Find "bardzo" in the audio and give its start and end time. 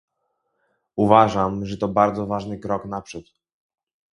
1.87-2.27